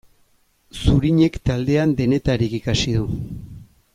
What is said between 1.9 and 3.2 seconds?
denetarik ikasi du.